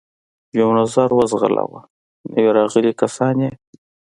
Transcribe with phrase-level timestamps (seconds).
[0.59, 1.81] یو نظر و ځغلاوه،
[2.33, 3.51] نوي راغلي کسان یې.